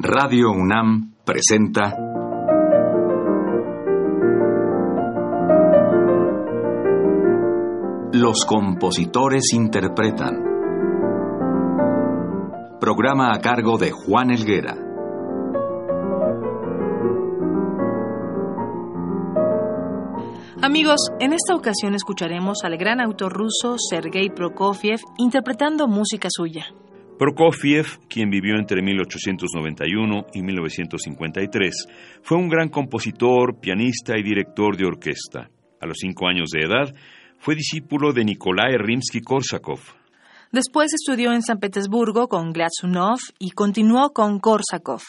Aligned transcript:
Radio 0.00 0.52
UNAM 0.52 1.14
presenta 1.24 1.92
Los 8.12 8.44
compositores 8.46 9.52
interpretan. 9.52 10.36
Programa 12.80 13.34
a 13.34 13.40
cargo 13.40 13.76
de 13.76 13.90
Juan 13.90 14.30
Elguera. 14.30 14.76
Amigos, 20.62 21.10
en 21.18 21.32
esta 21.32 21.56
ocasión 21.56 21.96
escucharemos 21.96 22.58
al 22.62 22.76
gran 22.76 23.00
autor 23.00 23.32
ruso 23.32 23.74
Sergei 23.78 24.30
Prokofiev 24.30 25.00
interpretando 25.16 25.88
música 25.88 26.28
suya. 26.30 26.66
Prokofiev, 27.18 27.98
quien 28.08 28.30
vivió 28.30 28.56
entre 28.56 28.80
1891 28.80 30.26
y 30.34 30.42
1953, 30.42 31.86
fue 32.22 32.38
un 32.38 32.48
gran 32.48 32.68
compositor, 32.68 33.58
pianista 33.58 34.16
y 34.16 34.22
director 34.22 34.76
de 34.76 34.86
orquesta. 34.86 35.50
A 35.80 35.86
los 35.86 35.96
cinco 35.98 36.28
años 36.28 36.50
de 36.50 36.60
edad, 36.60 36.94
fue 37.38 37.56
discípulo 37.56 38.12
de 38.12 38.24
Nikolai 38.24 38.74
Rimsky-Korsakov. 38.76 39.80
Después 40.52 40.94
estudió 40.94 41.32
en 41.32 41.42
San 41.42 41.58
Petersburgo 41.58 42.28
con 42.28 42.52
Glazunov 42.52 43.18
y 43.40 43.50
continuó 43.50 44.10
con 44.10 44.38
Korsakov. 44.38 45.02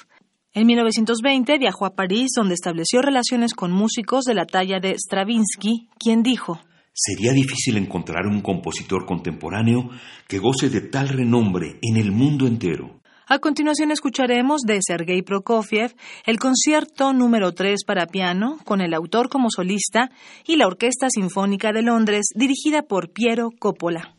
En 0.53 0.66
1920 0.66 1.59
viajó 1.59 1.86
a 1.86 1.94
París, 1.94 2.31
donde 2.36 2.55
estableció 2.55 3.03
relaciones 3.03 3.53
con 3.53 3.72
músicos 3.72 4.26
de 4.26 4.34
la 4.34 4.45
talla 4.45 4.80
de 4.80 4.95
Stravinsky, 4.98 5.89
quien 6.00 6.23
dijo: 6.23 6.59
Sería 7.02 7.31
difícil 7.31 7.77
encontrar 7.77 8.27
un 8.27 8.41
compositor 8.41 9.05
contemporáneo 9.05 9.89
que 10.27 10.38
goce 10.38 10.70
de 10.70 10.81
tal 10.81 11.08
renombre 11.08 11.80
en 11.81 11.95
el 11.95 12.12
mundo 12.12 12.45
entero. 12.45 12.99
A 13.25 13.39
continuación 13.39 13.91
escucharemos 13.91 14.63
de 14.63 14.80
Sergei 14.81 15.22
Prokofiev 15.22 15.95
el 16.25 16.39
concierto 16.39 17.13
número 17.13 17.53
3 17.53 17.85
para 17.88 18.08
piano, 18.08 18.58
con 18.66 18.81
el 18.81 18.94
autor 18.94 19.30
como 19.30 19.50
solista, 19.50 20.11
y 20.45 20.58
la 20.58 20.67
Orquesta 20.67 21.08
Sinfónica 21.09 21.72
de 21.72 21.83
Londres, 21.83 22.31
dirigida 22.36 22.81
por 22.81 23.13
Piero 23.13 23.52
Coppola. 23.58 24.19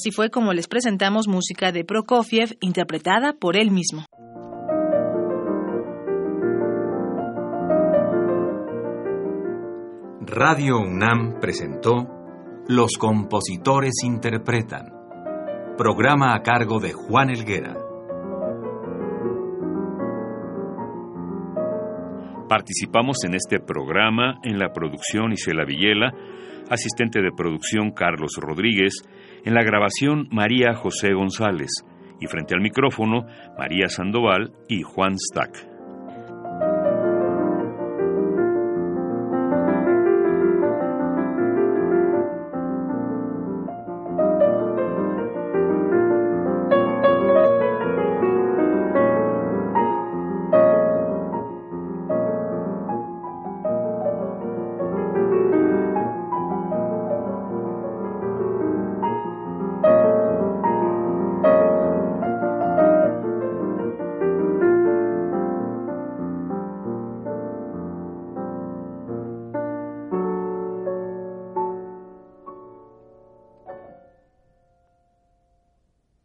Así 0.00 0.12
fue 0.12 0.30
como 0.30 0.54
les 0.54 0.66
presentamos 0.66 1.28
música 1.28 1.72
de 1.72 1.84
Prokofiev 1.84 2.56
interpretada 2.60 3.34
por 3.34 3.54
él 3.54 3.70
mismo. 3.70 4.06
Radio 10.22 10.78
UNAM 10.78 11.38
presentó 11.38 12.08
Los 12.66 12.92
compositores 12.98 13.92
interpretan, 14.02 14.86
programa 15.76 16.34
a 16.34 16.40
cargo 16.40 16.80
de 16.80 16.94
Juan 16.94 17.28
Elguera. 17.28 17.76
Participamos 22.48 23.18
en 23.26 23.34
este 23.34 23.60
programa 23.60 24.40
en 24.44 24.58
la 24.58 24.72
producción 24.72 25.32
Isela 25.32 25.66
Villela, 25.66 26.14
asistente 26.70 27.20
de 27.20 27.32
producción 27.36 27.90
Carlos 27.90 28.30
Rodríguez, 28.40 29.02
en 29.44 29.54
la 29.54 29.62
grabación 29.62 30.28
María 30.30 30.74
José 30.74 31.12
González 31.12 31.70
y 32.20 32.26
frente 32.26 32.54
al 32.54 32.60
micrófono 32.60 33.26
María 33.58 33.88
Sandoval 33.88 34.52
y 34.68 34.82
Juan 34.82 35.16
Stack. 35.18 35.69